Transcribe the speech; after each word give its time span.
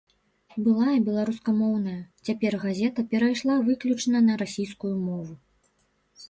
Былая 0.67 0.93
беларускамоўная, 1.09 1.97
цяпер 2.25 2.57
газета 2.63 3.05
перайшла 3.11 3.59
выключна 3.69 4.17
на 4.31 4.39
расійскую 4.45 4.91
мову. 5.07 5.33